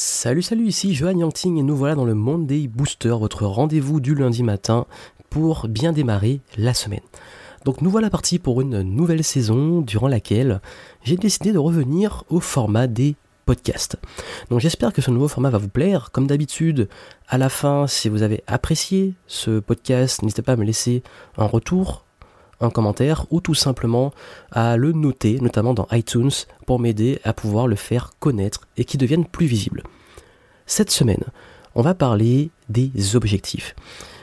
[0.00, 4.14] Salut salut, ici Johan Yangting et nous voilà dans le Monday Booster, votre rendez-vous du
[4.14, 4.86] lundi matin
[5.28, 7.02] pour bien démarrer la semaine.
[7.64, 10.60] Donc nous voilà partis pour une nouvelle saison durant laquelle
[11.02, 13.96] j'ai décidé de revenir au format des podcasts.
[14.50, 16.12] Donc j'espère que ce nouveau format va vous plaire.
[16.12, 16.88] Comme d'habitude,
[17.26, 21.02] à la fin, si vous avez apprécié ce podcast, n'hésitez pas à me laisser
[21.36, 22.04] un retour
[22.60, 24.12] un commentaire ou tout simplement
[24.50, 26.30] à le noter, notamment dans iTunes,
[26.66, 29.82] pour m'aider à pouvoir le faire connaître et qu'il devienne plus visible.
[30.66, 31.24] Cette semaine,
[31.74, 33.74] on va parler des objectifs.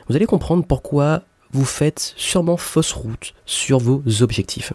[0.08, 4.74] Vous allez comprendre pourquoi vous faites sûrement fausse route sur vos objectifs.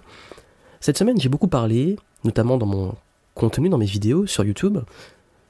[0.81, 2.95] Cette semaine, j'ai beaucoup parlé, notamment dans mon
[3.35, 4.79] contenu, dans mes vidéos sur YouTube,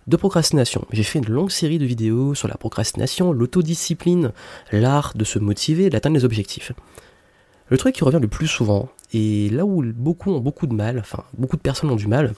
[0.06, 0.84] de procrastination.
[0.92, 4.33] J'ai fait une longue série de vidéos sur la procrastination, l'autodiscipline,
[4.73, 6.73] l'art de se motiver, d'atteindre les objectifs.
[7.70, 10.98] Le truc qui revient le plus souvent, et là où beaucoup ont beaucoup de mal,
[10.98, 12.34] enfin beaucoup de personnes ont du mal,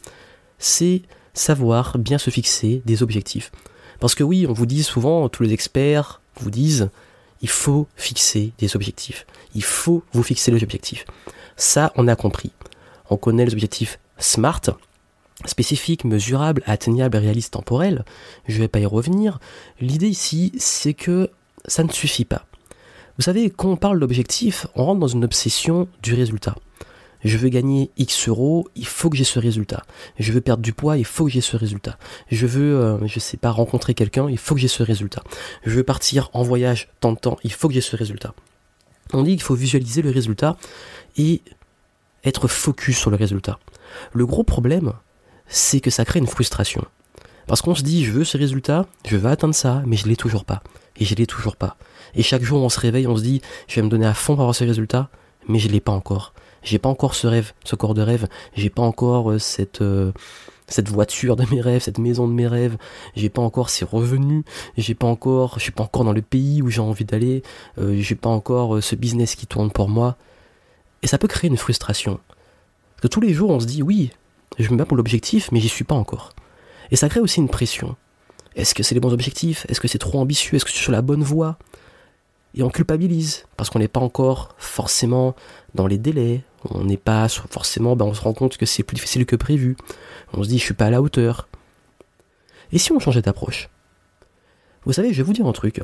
[0.59, 1.03] c'est
[1.35, 3.51] savoir bien se fixer des objectifs.
[3.99, 6.91] Parce que oui, on vous dit souvent, tous les experts vous disent,
[7.41, 9.27] il faut fixer des objectifs.
[9.55, 11.05] Il faut vous fixer les objectifs.
[11.57, 12.53] Ça, on a compris.
[13.11, 14.63] On connaît les objectifs SMART,
[15.45, 18.05] spécifiques, mesurables, atteignables, réalistes, temporels.
[18.47, 19.41] Je ne vais pas y revenir.
[19.81, 21.31] L'idée ici, c'est que
[21.67, 22.45] ça ne suffit pas.
[23.19, 26.57] Vous savez, quand on parle d'objectif, on rentre dans une obsession du résultat.
[27.25, 29.83] Je veux gagner X euros, il faut que j'ai ce résultat.
[30.19, 31.99] Je veux perdre du poids, il faut que j'ai ce résultat.
[32.31, 35.23] Je veux, euh, je sais pas, rencontrer quelqu'un, il faut que j'ai ce résultat.
[35.65, 38.35] Je veux partir en voyage tant de temps, il faut que j'ai ce résultat.
[39.13, 40.57] On dit qu'il faut visualiser le résultat
[41.17, 41.43] et
[42.25, 43.59] être focus sur le résultat.
[44.13, 44.93] Le gros problème,
[45.47, 46.85] c'est que ça crée une frustration.
[47.47, 50.17] Parce qu'on se dit, je veux ce résultat, je veux atteindre ça, mais je l'ai
[50.17, 50.63] toujours pas.
[50.99, 51.77] Et je l'ai toujours pas.
[52.15, 54.35] Et chaque jour, on se réveille, on se dit, je vais me donner à fond
[54.35, 55.09] pour avoir ce résultat,
[55.49, 56.35] mais je l'ai pas encore.
[56.63, 58.29] J'ai pas encore ce rêve, ce corps de rêve.
[58.55, 60.13] J'ai pas encore euh, cette euh,
[60.69, 62.77] cette voiture de mes rêves, cette maison de mes rêves.
[63.17, 64.45] J'ai pas encore ces revenus.
[64.79, 67.43] J'ai pas encore, je suis pas encore dans le pays où j'ai envie d'aller.
[67.79, 70.17] Euh, j'ai pas encore ce business qui tourne pour moi.
[71.03, 72.21] Et ça peut créer une frustration.
[72.95, 74.13] Parce que tous les jours, on se dit, oui,
[74.59, 76.33] je me bats pour l'objectif, mais j'y suis pas encore.
[76.93, 77.97] Et ça crée aussi une pression.
[78.55, 79.65] Est-ce que c'est les bons objectifs?
[79.71, 80.55] Est-ce que c'est trop ambitieux?
[80.55, 81.57] Est-ce que je suis sur la bonne voie?
[82.55, 85.35] Et on culpabilise parce qu'on n'est pas encore forcément
[85.75, 88.95] dans les délais, on n'est pas forcément, ben on se rend compte que c'est plus
[88.95, 89.75] difficile que prévu,
[90.35, 91.49] on se dit je suis pas à la hauteur.
[92.73, 93.71] Et si on changeait d'approche
[94.85, 95.81] Vous savez, je vais vous dire un truc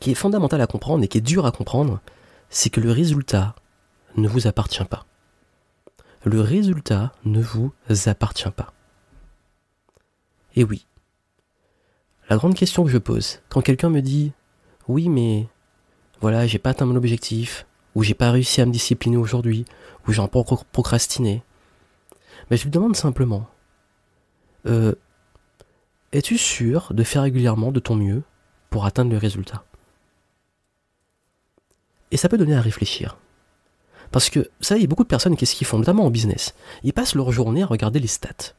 [0.00, 2.00] qui est fondamental à comprendre et qui est dur à comprendre,
[2.48, 3.54] c'est que le résultat
[4.16, 5.04] ne vous appartient pas.
[6.24, 7.74] Le résultat ne vous
[8.06, 8.72] appartient pas.
[10.54, 10.86] Et oui.
[12.28, 14.32] La grande question que je pose, quand quelqu'un me dit
[14.88, 15.46] oui mais
[16.20, 19.64] voilà, j'ai pas atteint mon objectif, ou j'ai pas réussi à me discipliner aujourd'hui,
[20.06, 21.42] ou j'ai encore procrastiné.
[22.50, 23.48] Mais je lui demande simplement,
[24.66, 24.94] euh,
[26.12, 28.22] es-tu sûr de faire régulièrement de ton mieux
[28.70, 29.64] pour atteindre le résultat?
[32.12, 33.18] Et ça peut donner à réfléchir.
[34.12, 36.54] Parce que, ça, il y a beaucoup de personnes, qu'est-ce qu'ils font, notamment en business
[36.84, 38.54] Ils passent leur journée à regarder les stats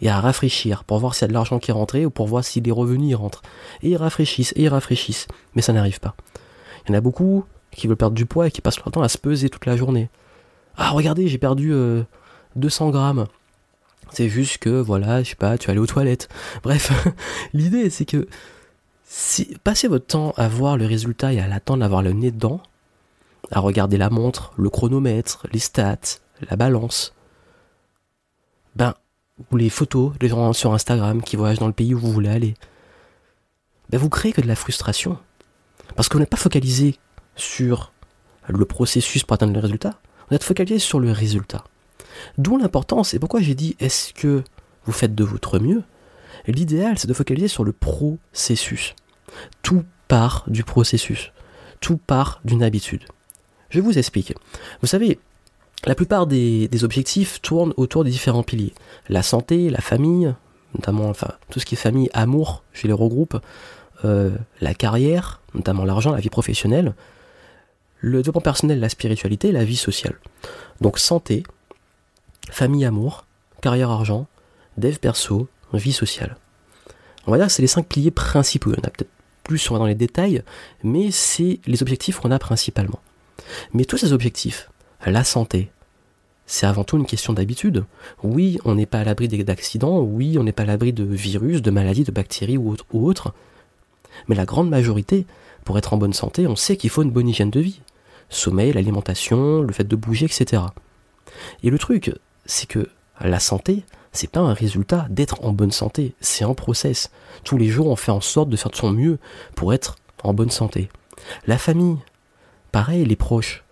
[0.00, 2.26] et à réfléchir pour voir s'il y a de l'argent qui est rentré ou pour
[2.26, 3.42] voir si des revenus y rentrent.
[3.82, 6.14] Et ils réfléchissent, et ils réfléchissent, mais ça n'arrive pas.
[6.84, 9.02] Il y en a beaucoup qui veulent perdre du poids et qui passent leur temps
[9.02, 10.08] à se peser toute la journée.
[10.76, 11.72] Ah, regardez, j'ai perdu
[12.56, 13.26] 200 euh, grammes.
[14.12, 16.28] C'est juste que, voilà, je sais pas, tu es allé aux toilettes.
[16.62, 16.92] Bref,
[17.52, 18.26] l'idée, c'est que
[19.04, 22.60] si, passez votre temps à voir le résultat et à l'attendre d'avoir le nez dedans,
[23.50, 26.18] à regarder la montre, le chronomètre, les stats,
[26.48, 27.14] la balance,
[28.76, 28.94] ben,
[29.50, 32.28] ou les photos des gens sur Instagram qui voyagent dans le pays où vous voulez
[32.28, 32.54] aller,
[33.90, 35.18] ben, vous créez que de la frustration.
[35.96, 36.96] Parce qu'on n'est pas focalisé
[37.36, 37.92] sur
[38.48, 41.64] le processus pour atteindre le résultat, on est focalisé sur le résultat.
[42.38, 44.42] D'où l'importance, et pourquoi j'ai dit est-ce que
[44.84, 45.82] vous faites de votre mieux?
[46.46, 48.94] L'idéal, c'est de focaliser sur le processus.
[49.62, 51.32] Tout part du processus.
[51.80, 53.04] Tout part d'une habitude.
[53.70, 54.34] Je vous explique.
[54.80, 55.18] Vous savez,
[55.86, 58.74] la plupart des, objectifs tournent autour des différents piliers.
[59.08, 60.34] La santé, la famille,
[60.74, 63.40] notamment enfin, tout ce qui est famille, amour, je les regroupe,
[64.04, 66.94] euh, la carrière, notamment l'argent, la vie professionnelle,
[67.98, 70.14] le développement personnel, la spiritualité, la vie sociale.
[70.80, 71.42] Donc santé,
[72.50, 73.24] famille, amour,
[73.60, 74.26] carrière, argent,
[74.76, 76.36] dev perso, vie sociale.
[77.26, 78.70] On va dire que c'est les cinq piliers principaux.
[78.72, 79.10] Il y en a peut-être
[79.44, 80.42] plus on dans les détails,
[80.82, 83.00] mais c'est les objectifs qu'on a principalement.
[83.72, 84.70] Mais tous ces objectifs,
[85.06, 85.70] la santé,
[86.46, 87.84] c'est avant tout une question d'habitude.
[88.22, 91.62] Oui, on n'est pas à l'abri d'accidents, oui, on n'est pas à l'abri de virus,
[91.62, 93.32] de maladies, de bactéries ou autres,
[94.28, 95.26] mais la grande majorité,
[95.64, 97.80] pour être en bonne santé, on sait qu'il faut une bonne hygiène de vie.
[98.28, 100.62] Sommeil, l'alimentation, le fait de bouger, etc.
[101.62, 102.12] Et le truc,
[102.46, 102.88] c'est que
[103.20, 107.10] la santé, c'est pas un résultat d'être en bonne santé, c'est un process.
[107.44, 109.18] Tous les jours, on fait en sorte de faire de son mieux
[109.54, 110.88] pour être en bonne santé.
[111.46, 111.98] La famille,
[112.72, 113.64] pareil, les proches,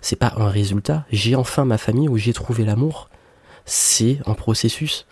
[0.00, 1.04] c'est pas un résultat.
[1.10, 3.10] J'ai enfin ma famille où j'ai trouvé l'amour.
[3.64, 5.06] C'est un processus.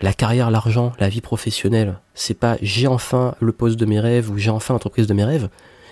[0.00, 4.30] La carrière, l'argent, la vie professionnelle, c'est pas j'ai enfin le poste de mes rêves
[4.30, 5.48] ou j'ai enfin l'entreprise de mes rêves.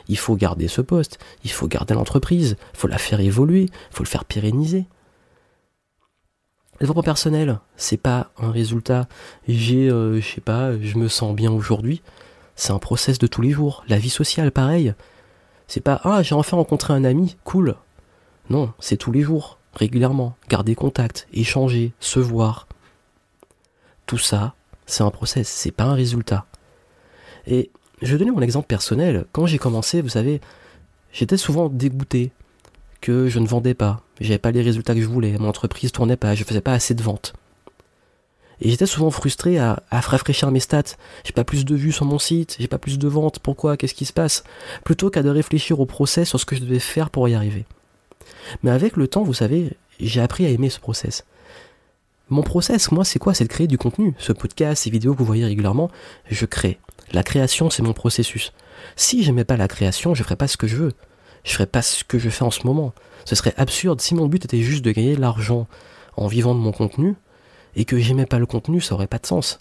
[0.09, 3.97] Il faut garder ce poste, il faut garder l'entreprise, il faut la faire évoluer, il
[3.97, 4.87] faut le faire pérenniser.
[6.81, 9.07] Le développement personnel, c'est pas un résultat.
[9.47, 12.03] J'ai, euh, je sais pas, je me sens bien aujourd'hui.
[12.57, 13.85] C'est un process de tous les jours.
[13.87, 14.95] La vie sociale, pareil.
[15.71, 17.77] C'est pas ah j'ai enfin rencontré un ami, cool.
[18.49, 20.35] Non, c'est tous les jours, régulièrement.
[20.49, 22.67] Garder contact, échanger, se voir.
[24.05, 24.55] Tout ça,
[24.87, 25.49] c'est un process.
[25.49, 26.45] C'est pas un résultat.
[27.47, 27.71] Et
[28.03, 29.27] je vais donner mon exemple personnel.
[29.31, 30.41] Quand j'ai commencé, vous savez,
[31.13, 32.33] j'étais souvent dégoûté
[33.01, 36.17] que je ne vendais pas, j'avais pas les résultats que je voulais, mon entreprise tournait
[36.17, 37.33] pas, je faisais pas assez de ventes.
[38.61, 40.97] Et j'étais souvent frustré à, à rafraîchir mes stats.
[41.25, 43.95] J'ai pas plus de vues sur mon site, j'ai pas plus de ventes, pourquoi, qu'est-ce
[43.95, 44.45] qui se passe?
[44.85, 47.65] Plutôt qu'à de réfléchir au process, sur ce que je devais faire pour y arriver.
[48.63, 51.25] Mais avec le temps, vous savez, j'ai appris à aimer ce process.
[52.29, 53.35] Mon process, moi, c'est quoi?
[53.35, 54.15] C'est de créer du contenu.
[54.19, 55.91] Ce podcast, ces vidéos que vous voyez régulièrement,
[56.31, 56.79] je crée.
[57.13, 58.53] La création, c'est mon processus.
[58.95, 60.93] Si j'aimais pas la création, je ferais pas ce que je veux
[61.45, 62.93] je ferais pas ce que je fais en ce moment.
[63.25, 65.67] Ce serait absurde si mon but était juste de gagner de l'argent
[66.17, 67.17] en vivant de mon contenu
[67.77, 69.59] et que j'aimais pas le contenu, ça aurait pas de sens.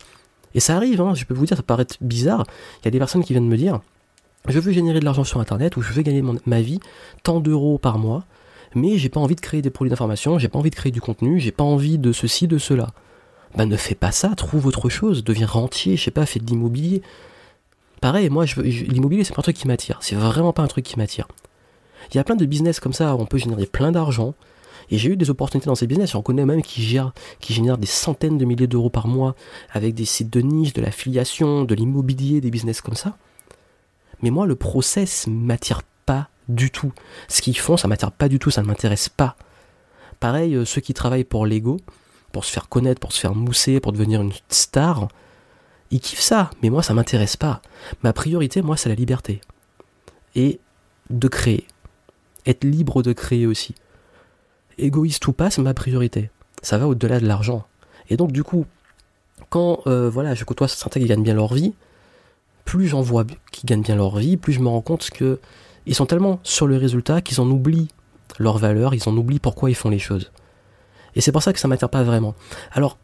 [0.56, 2.46] Et ça arrive, hein, je peux vous dire, ça paraît bizarre.
[2.82, 3.82] Il y a des personnes qui viennent me dire
[4.48, 6.80] je veux générer de l'argent sur internet ou je veux gagner ma vie
[7.24, 8.24] tant d'euros par mois,
[8.74, 11.02] mais j'ai pas envie de créer des produits d'information, j'ai pas envie de créer du
[11.02, 12.88] contenu, j'ai pas envie de ceci, de cela.
[13.56, 16.46] Ben ne fais pas ça, trouve autre chose, deviens rentier, je sais pas, fais de
[16.46, 17.02] l'immobilier.
[18.00, 19.98] Pareil, moi, l'immobilier, c'est pas un truc qui m'attire.
[20.02, 21.28] C'est vraiment pas un truc qui m'attire.
[22.12, 24.36] Il y a plein de business comme ça où on peut générer plein d'argent.
[24.90, 26.12] Et j'ai eu des opportunités dans ces business.
[26.12, 29.36] J'en connais même qui gèrent, qui génèrent des centaines de milliers d'euros par mois
[29.72, 33.18] avec des sites de niche, de l'affiliation, de l'immobilier, des business comme ça.
[34.22, 36.92] Mais moi, le process m'attire pas du tout.
[37.28, 39.36] Ce qu'ils font, ça m'attire pas du tout, ça ne m'intéresse pas.
[40.20, 41.78] Pareil, euh, ceux qui travaillent pour l'ego,
[42.32, 45.08] pour se faire connaître, pour se faire mousser, pour devenir une star,
[45.92, 46.50] ils kiffent ça.
[46.62, 47.62] Mais moi, ça m'intéresse pas.
[48.04, 49.40] Ma priorité, moi, c'est la liberté.
[50.36, 50.60] Et
[51.10, 51.66] de créer
[52.50, 53.76] être libre de créer aussi.
[54.86, 56.30] Égoïste ou pas, c'est ma priorité.
[56.62, 57.66] Ça va au-delà de l'argent.
[58.10, 58.66] Et donc du coup,
[59.50, 61.74] quand euh, voilà, je côtoie certains qui gagnent bien leur vie,
[62.66, 65.40] plus j'en vois qui gagnent bien leur vie, plus je me rends compte que
[65.86, 67.88] ils sont tellement sur le résultat qu'ils en oublient
[68.38, 70.32] leur valeur, ils en oublient pourquoi ils font les choses.
[71.16, 72.36] Et c'est pour ça que ça m'attire pas vraiment.
[72.72, 72.98] Alors,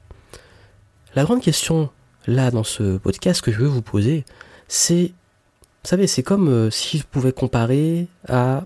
[1.15, 1.89] la grande question
[2.27, 4.25] là dans ce podcast que je veux vous poser,
[4.67, 5.13] c'est,
[5.83, 8.65] vous savez, c'est comme euh, si je pouvais comparer à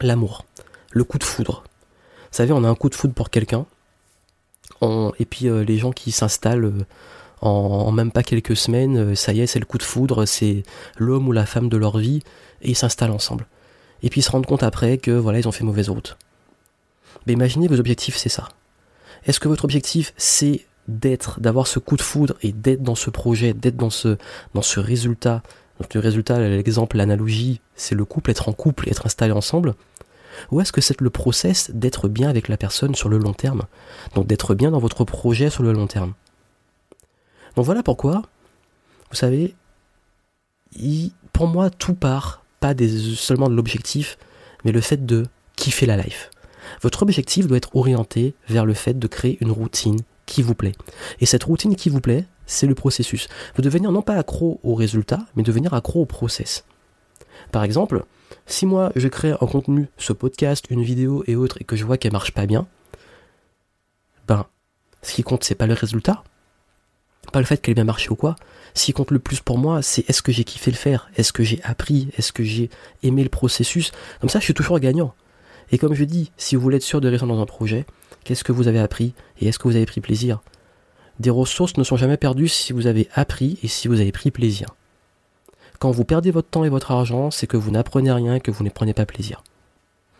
[0.00, 0.44] l'amour,
[0.92, 1.64] le coup de foudre.
[2.30, 3.66] Vous savez, on a un coup de foudre pour quelqu'un,
[4.82, 6.84] et puis euh, les gens qui s'installent euh,
[7.40, 10.62] en, même pas quelques semaines, euh, ça y est, c'est le coup de foudre, c'est
[10.96, 12.22] l'homme ou la femme de leur vie,
[12.62, 13.46] et ils s'installent ensemble.
[14.02, 16.16] Et puis ils se rendent compte après que voilà, ils ont fait mauvaise route.
[17.26, 18.48] Mais imaginez vos objectifs, c'est ça.
[19.26, 23.10] Est-ce que votre objectif, c'est d'être, d'avoir ce coup de foudre et d'être dans ce
[23.10, 24.16] projet, d'être dans ce,
[24.54, 25.42] dans ce résultat?
[25.78, 29.74] Donc le résultat, l'exemple, l'analogie, c'est le couple, être en couple, être installé ensemble.
[30.50, 33.62] Ou est-ce que c'est le process d'être bien avec la personne sur le long terme?
[34.14, 36.14] Donc d'être bien dans votre projet sur le long terme.
[37.56, 38.22] Donc voilà pourquoi,
[39.10, 39.54] vous savez,
[41.32, 42.74] pour moi, tout part pas
[43.16, 44.18] seulement de l'objectif,
[44.64, 46.30] mais le fait de kiffer la life.
[46.82, 50.74] Votre objectif doit être orienté vers le fait de créer une routine qui vous plaît.
[51.20, 53.28] Et cette routine qui vous plaît, c'est le processus.
[53.56, 56.64] Vous devenir non pas accro au résultat, mais devenir accro au process.
[57.50, 58.04] Par exemple,
[58.52, 61.84] si moi je crée un contenu, ce podcast, une vidéo et autres, et que je
[61.84, 62.66] vois qu'elle marche pas bien,
[64.26, 64.46] ben,
[65.02, 66.24] ce qui compte, c'est pas le résultat,
[67.32, 68.36] pas le fait qu'elle ait bien marché ou quoi.
[68.74, 71.32] Ce qui compte le plus pour moi, c'est est-ce que j'ai kiffé le faire, est-ce
[71.32, 72.70] que j'ai appris, est-ce que j'ai
[73.02, 73.92] aimé le processus?
[74.20, 75.14] Comme ça, je suis toujours gagnant.
[75.72, 77.86] Et comme je dis, si vous voulez être sûr de réussir dans un projet,
[78.24, 80.40] qu'est-ce que vous avez appris et est-ce que vous avez pris plaisir?
[81.18, 84.30] Des ressources ne sont jamais perdues si vous avez appris et si vous avez pris
[84.30, 84.68] plaisir.
[85.80, 88.50] Quand vous perdez votre temps et votre argent, c'est que vous n'apprenez rien et que
[88.50, 89.42] vous ne prenez pas plaisir.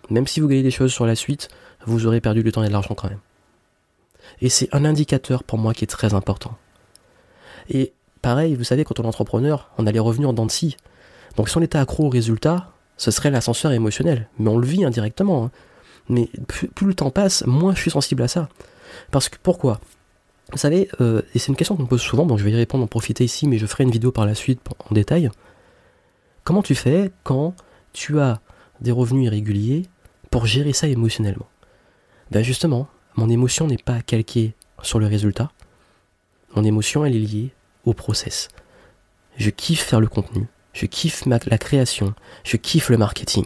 [0.09, 1.51] Même si vous gagnez des choses sur la suite,
[1.85, 3.21] vous aurez perdu du temps et de l'argent quand même.
[4.41, 6.57] Et c'est un indicateur pour moi qui est très important.
[7.69, 10.51] Et pareil, vous savez, quand on est entrepreneur, on a les revenus en dents de
[10.51, 10.79] scie.
[11.37, 14.29] Donc si on était accro au résultat, ce serait l'ascenseur émotionnel.
[14.39, 15.45] Mais on le vit indirectement.
[15.45, 15.51] Hein.
[16.09, 18.49] Mais plus, plus, le temps passe, moins je suis sensible à ça.
[19.11, 19.79] Parce que pourquoi?
[20.53, 22.57] Vous savez, euh, et c'est une question qu'on me pose souvent, donc je vais y
[22.57, 25.31] répondre, en profiter ici, mais je ferai une vidéo par la suite en détail.
[26.45, 27.55] Comment tu fais quand
[27.93, 28.41] tu as
[28.81, 29.87] des revenus irréguliers
[30.31, 31.49] pour gérer ça émotionnellement?
[32.31, 35.51] Ben justement, mon émotion n'est pas calquée sur le résultat.
[36.55, 37.53] Mon émotion, elle est liée
[37.85, 38.49] au process.
[39.37, 43.45] Je kiffe faire le contenu, je kiffe la création, je kiffe le marketing.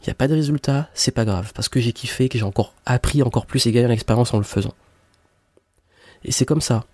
[0.00, 2.44] Il n'y a pas de résultat, c'est pas grave, parce que j'ai kiffé, que j'ai
[2.44, 4.74] encore appris encore plus et gagné l'expérience en le faisant.
[6.24, 6.86] Et c'est comme ça.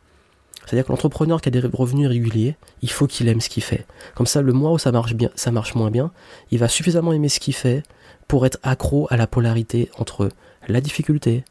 [0.66, 3.86] C'est-à-dire que l'entrepreneur qui a des revenus réguliers, il faut qu'il aime ce qu'il fait.
[4.16, 6.10] Comme ça, le mois où ça marche bien, ça marche moins bien,
[6.50, 7.84] il va suffisamment aimer ce qu'il fait
[8.26, 10.28] pour être accro à la polarité entre
[10.66, 11.44] la difficulté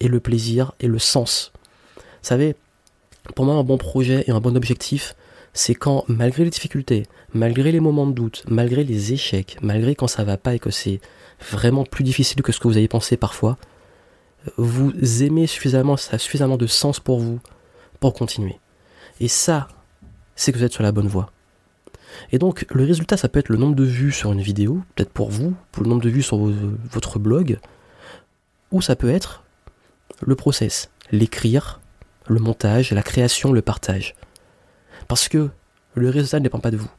[0.00, 1.52] et le plaisir et le sens.
[1.96, 2.56] Vous savez,
[3.34, 5.14] pour moi, un bon projet et un bon objectif,
[5.52, 7.02] c'est quand, malgré les difficultés,
[7.34, 10.70] malgré les moments de doute, malgré les échecs, malgré quand ça va pas et que
[10.70, 11.00] c'est
[11.50, 13.58] vraiment plus difficile que ce que vous avez pensé parfois,
[14.56, 17.40] vous aimez suffisamment, ça a suffisamment de sens pour vous
[18.00, 18.58] pour continuer.
[19.20, 19.68] Et ça,
[20.36, 21.30] c'est que vous êtes sur la bonne voie.
[22.32, 25.12] Et donc, le résultat, ça peut être le nombre de vues sur une vidéo, peut-être
[25.12, 27.58] pour vous, pour le nombre de vues sur votre blog,
[28.70, 29.44] ou ça peut être
[30.20, 31.80] le process, l'écrire,
[32.26, 34.14] le montage, la création, le partage.
[35.06, 35.50] Parce que
[35.94, 36.90] le résultat ne dépend pas de vous.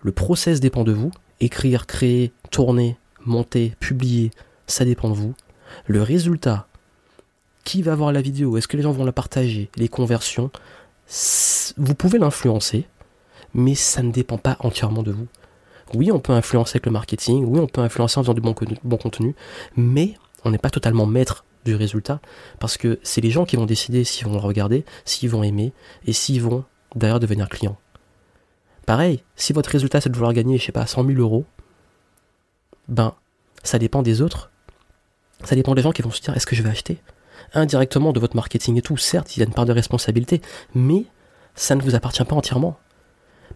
[0.00, 1.12] Le process dépend de vous.
[1.40, 4.30] Écrire, créer, tourner, monter, publier,
[4.66, 5.34] ça dépend de vous.
[5.86, 6.66] Le résultat,
[7.64, 10.50] qui va voir la vidéo, est-ce que les gens vont la partager, les conversions,
[11.76, 12.86] vous pouvez l'influencer,
[13.54, 15.26] mais ça ne dépend pas entièrement de vous.
[15.94, 18.54] Oui, on peut influencer avec le marketing, oui, on peut influencer en faisant du bon,
[18.54, 19.34] contenu,
[19.76, 20.14] mais
[20.44, 22.20] on n'est pas totalement maître du résultat,
[22.58, 25.72] parce que c'est les gens qui vont décider s'ils vont le regarder, s'ils vont aimer,
[26.06, 26.64] et s'ils vont
[26.96, 27.78] d'ailleurs devenir clients.
[28.86, 31.44] Pareil, si votre résultat c'est de vouloir gagner, je sais pas, 100 000 euros,
[32.88, 33.14] ben,
[33.62, 34.50] ça dépend des autres.
[35.44, 36.98] Ça dépend des gens qui vont se dire, est-ce que je vais acheter?
[37.54, 38.96] Indirectement de votre marketing et tout.
[38.96, 40.40] Certes, il y a une part de responsabilité,
[40.74, 41.04] mais
[41.54, 42.78] ça ne vous appartient pas entièrement.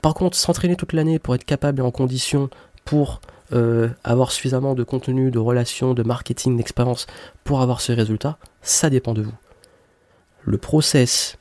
[0.03, 2.51] Par contre, s'entraîner toute l'année pour être capable et en condition
[2.85, 3.21] pour
[3.53, 7.07] euh, avoir suffisamment de contenu, de relations, de marketing, d'expérience
[7.45, 9.35] pour avoir ce résultat, ça dépend de vous.
[10.45, 11.39] Le process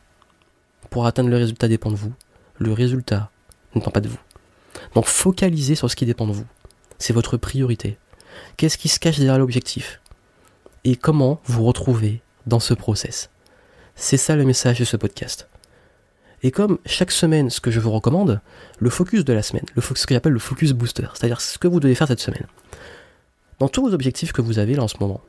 [0.89, 2.13] pour atteindre le résultat dépend de vous.
[2.57, 3.29] Le résultat
[3.73, 4.19] ne dépend pas de vous.
[4.93, 6.45] Donc focalisez sur ce qui dépend de vous.
[6.97, 7.97] C'est votre priorité.
[8.57, 10.01] Qu'est-ce qui se cache derrière l'objectif?
[10.83, 13.29] Et comment vous retrouvez dans ce process.
[13.95, 15.47] C'est ça le message de ce podcast.
[16.43, 18.41] Et comme chaque semaine, ce que je vous recommande,
[18.79, 21.79] le focus de la semaine, ce que j'appelle le focus booster, c'est-à-dire ce que vous
[21.79, 22.45] devez faire cette semaine.
[23.59, 25.21] Dans tous vos objectifs que vous avez là en ce moment,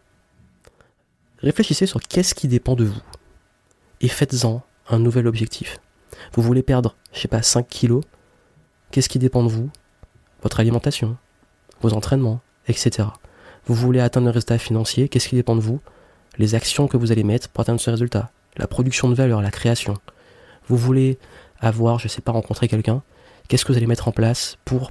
[1.38, 3.00] réfléchissez sur qu'est-ce qui dépend de vous.
[4.00, 5.78] Et faites-en un nouvel objectif.
[6.32, 8.02] Vous voulez perdre, je sais pas, 5 kilos,
[8.90, 9.70] qu'est-ce qui dépend de vous?
[10.42, 11.16] Votre alimentation,
[11.80, 13.08] vos entraînements, etc.
[13.64, 15.80] Vous voulez atteindre un résultat financier, qu'est-ce qui dépend de vous?
[16.38, 19.50] Les actions que vous allez mettre pour atteindre ce résultat, la production de valeur, la
[19.50, 19.94] création.
[20.68, 21.18] Vous voulez
[21.60, 23.02] avoir, je sais pas, rencontrer quelqu'un,
[23.48, 24.90] qu'est-ce que vous allez mettre en place pour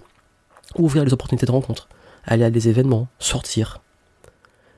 [0.78, 1.88] ouvrir les opportunités de rencontre,
[2.26, 3.82] aller à des événements, sortir.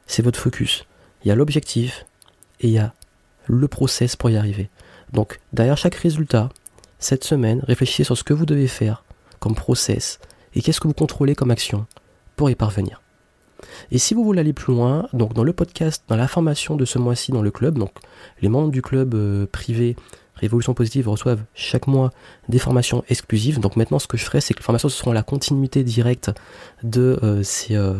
[0.06, 0.86] C'est votre focus.
[1.24, 2.06] Il y a l'objectif
[2.60, 2.94] et il y a
[3.46, 4.70] le process pour y arriver.
[5.14, 6.50] Donc derrière chaque résultat,
[7.00, 9.04] cette semaine, réfléchissez sur ce que vous devez faire
[9.40, 10.20] comme process
[10.54, 11.86] et qu'est-ce que vous contrôlez comme action
[12.36, 13.02] pour y parvenir.
[13.92, 16.86] Et si vous voulez aller plus loin, donc dans le podcast, dans la formation de
[16.86, 17.92] ce mois-ci dans le club, donc
[18.42, 19.96] les membres du club euh, privé
[20.36, 22.12] Révolution Positive reçoivent chaque mois
[22.48, 23.60] des formations exclusives.
[23.60, 26.32] Donc maintenant, ce que je ferai, c'est que les formations seront la continuité directe
[26.84, 27.96] de euh, ces euh,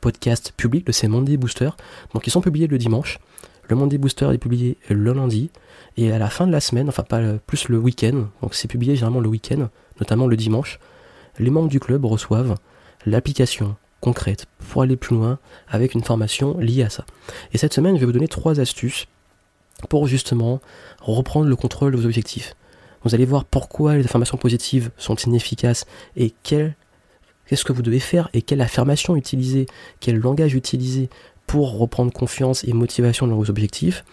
[0.00, 1.70] podcasts publics, de ces Monday Booster.
[2.12, 3.18] Donc ils sont publiés le dimanche.
[3.68, 5.50] Le Monday Booster est publié le lundi.
[5.96, 8.94] Et à la fin de la semaine, enfin pas plus le week-end, donc c'est publié
[8.94, 10.78] généralement le week-end, notamment le dimanche,
[11.38, 12.54] les membres du club reçoivent
[13.04, 15.38] l'application concrète pour aller plus loin
[15.68, 17.04] avec une formation liée à ça.
[17.52, 19.06] Et cette semaine, je vais vous donner trois astuces
[19.88, 20.60] pour justement
[21.00, 22.54] reprendre le contrôle de vos objectifs.
[23.04, 25.86] Vous allez voir pourquoi les affirmations positives sont inefficaces
[26.16, 29.66] et qu'est-ce que vous devez faire et quelle affirmation utiliser,
[30.00, 31.08] quel langage utiliser
[31.46, 34.04] pour reprendre confiance et motivation dans vos objectifs.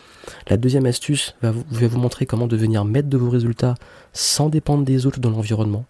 [0.48, 3.76] La deuxième astuce va vous, va vous montrer comment devenir maître de vos résultats
[4.14, 5.86] sans dépendre des autres dans l'environnement.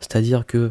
[0.00, 0.70] C'est-à-dire que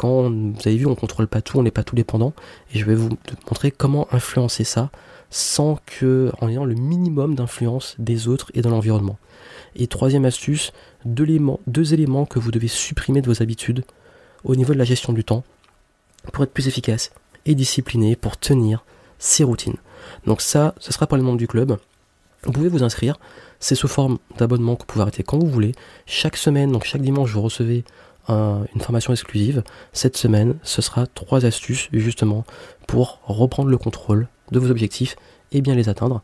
[0.00, 2.32] quand vous avez vu, on contrôle pas tout, on n'est pas tout dépendant,
[2.72, 3.10] et je vais vous
[3.50, 4.88] montrer comment influencer ça
[5.28, 9.18] sans que, en ayant le minimum d'influence des autres et de l'environnement.
[9.76, 10.72] Et troisième astuce,
[11.04, 13.84] deux éléments, deux éléments que vous devez supprimer de vos habitudes
[14.42, 15.44] au niveau de la gestion du temps
[16.32, 17.12] pour être plus efficace
[17.44, 18.86] et discipliné pour tenir
[19.18, 19.76] ces routines.
[20.24, 21.76] Donc ça, ce sera pour les membres du club.
[22.44, 23.18] Vous pouvez vous inscrire.
[23.58, 25.74] C'est sous forme d'abonnement que vous pouvez arrêter quand vous voulez.
[26.06, 27.84] Chaque semaine, donc chaque dimanche, vous recevez
[28.28, 29.62] une formation exclusive.
[29.92, 32.44] Cette semaine, ce sera trois astuces justement
[32.86, 35.16] pour reprendre le contrôle de vos objectifs
[35.52, 36.22] et bien les atteindre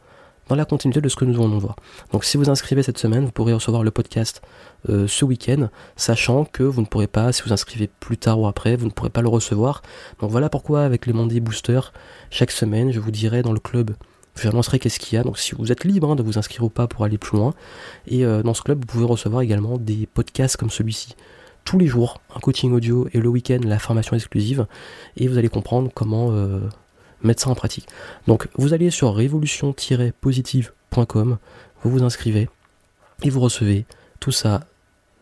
[0.48, 1.76] dans la continuité de ce que nous allons voir.
[2.12, 4.42] Donc si vous inscrivez cette semaine, vous pourrez recevoir le podcast
[4.88, 8.46] euh, ce week-end, sachant que vous ne pourrez pas, si vous inscrivez plus tard ou
[8.46, 9.82] après, vous ne pourrez pas le recevoir.
[10.20, 11.92] Donc voilà pourquoi avec les Monday Boosters,
[12.30, 13.92] chaque semaine, je vous dirai dans le club
[14.42, 15.24] j'annoncerai qu'est-ce qu'il y a.
[15.24, 17.54] Donc si vous êtes libre hein, de vous inscrire ou pas pour aller plus loin.
[18.06, 21.16] Et euh, dans ce club, vous pouvez recevoir également des podcasts comme celui-ci.
[21.66, 24.66] Tous les jours, un coaching audio et le week-end, la formation exclusive.
[25.16, 26.60] Et vous allez comprendre comment euh,
[27.22, 27.88] mettre ça en pratique.
[28.28, 31.38] Donc vous allez sur révolution-positive.com,
[31.82, 32.48] vous vous inscrivez
[33.22, 33.84] et vous recevez
[34.20, 34.60] tout ça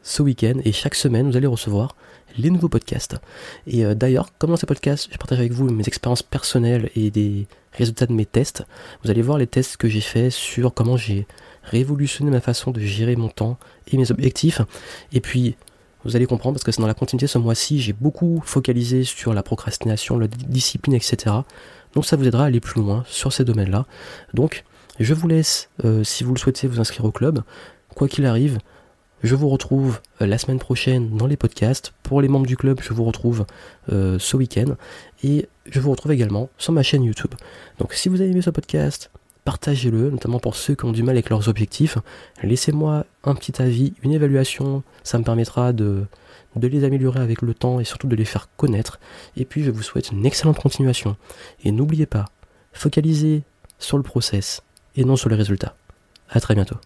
[0.02, 0.60] ce week-end.
[0.66, 1.96] Et chaque semaine, vous allez recevoir
[2.36, 3.16] les nouveaux podcasts.
[3.66, 7.10] Et euh, d'ailleurs, comme dans ces podcasts, je partage avec vous mes expériences personnelles et
[7.10, 8.66] des résultats de mes tests.
[9.02, 11.26] Vous allez voir les tests que j'ai faits sur comment j'ai
[11.62, 13.56] révolutionné ma façon de gérer mon temps
[13.90, 14.60] et mes objectifs.
[15.12, 15.56] Et puis,
[16.04, 19.34] vous allez comprendre parce que c'est dans la continuité ce mois-ci, j'ai beaucoup focalisé sur
[19.34, 21.36] la procrastination, la discipline, etc.
[21.94, 23.86] Donc ça vous aidera à aller plus loin sur ces domaines-là.
[24.34, 24.64] Donc,
[25.00, 27.42] je vous laisse, euh, si vous le souhaitez, vous inscrire au club.
[27.94, 28.58] Quoi qu'il arrive,
[29.22, 31.92] je vous retrouve euh, la semaine prochaine dans les podcasts.
[32.02, 33.46] Pour les membres du club, je vous retrouve
[33.90, 34.76] euh, ce week-end.
[35.22, 37.34] Et je vous retrouve également sur ma chaîne YouTube.
[37.78, 39.10] Donc si vous avez aimé ce podcast,
[39.44, 41.98] partagez-le, notamment pour ceux qui ont du mal avec leurs objectifs.
[42.42, 44.82] Laissez-moi un petit avis, une évaluation.
[45.02, 46.06] Ça me permettra de,
[46.56, 48.98] de les améliorer avec le temps et surtout de les faire connaître.
[49.36, 51.16] Et puis je vous souhaite une excellente continuation.
[51.62, 52.26] Et n'oubliez pas,
[52.72, 53.42] focalisez
[53.78, 54.62] sur le process
[54.96, 55.76] et non sur le résultat.
[56.30, 56.76] A très bientôt.